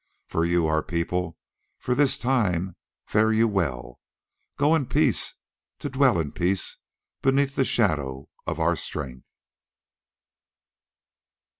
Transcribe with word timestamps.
For 0.25 0.43
you, 0.45 0.65
our 0.65 0.81
people, 0.81 1.37
for 1.77 1.93
this 1.93 2.17
time 2.17 2.75
fare 3.05 3.31
you 3.31 3.47
well. 3.47 3.99
Go 4.57 4.73
in 4.73 4.87
peace 4.87 5.35
to 5.77 5.89
dwell 5.89 6.17
in 6.19 6.31
peace 6.31 6.77
beneath 7.21 7.53
the 7.55 7.63
shadow 7.65 8.27
of 8.47 8.59
our 8.59 8.75
strength." 8.75 9.27